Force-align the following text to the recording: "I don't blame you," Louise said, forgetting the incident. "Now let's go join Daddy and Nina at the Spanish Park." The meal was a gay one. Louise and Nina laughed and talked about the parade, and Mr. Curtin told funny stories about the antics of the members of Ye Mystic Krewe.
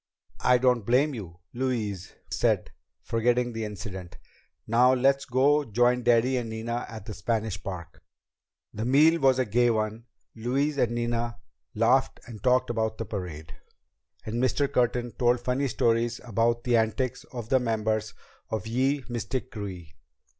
"I 0.39 0.57
don't 0.57 0.83
blame 0.83 1.13
you," 1.13 1.37
Louise 1.53 2.15
said, 2.31 2.71
forgetting 3.03 3.53
the 3.53 3.63
incident. 3.65 4.17
"Now 4.65 4.95
let's 4.95 5.25
go 5.25 5.63
join 5.63 6.01
Daddy 6.01 6.37
and 6.37 6.49
Nina 6.49 6.87
at 6.89 7.05
the 7.05 7.13
Spanish 7.13 7.61
Park." 7.61 8.01
The 8.73 8.83
meal 8.83 9.19
was 9.21 9.37
a 9.37 9.45
gay 9.45 9.69
one. 9.69 10.05
Louise 10.35 10.79
and 10.79 10.93
Nina 10.93 11.37
laughed 11.75 12.19
and 12.25 12.41
talked 12.41 12.71
about 12.71 12.97
the 12.97 13.05
parade, 13.05 13.53
and 14.25 14.41
Mr. 14.41 14.67
Curtin 14.71 15.11
told 15.11 15.39
funny 15.39 15.67
stories 15.67 16.19
about 16.23 16.63
the 16.63 16.77
antics 16.77 17.23
of 17.25 17.49
the 17.49 17.59
members 17.59 18.15
of 18.49 18.65
Ye 18.65 19.05
Mystic 19.07 19.51
Krewe. 19.51 19.93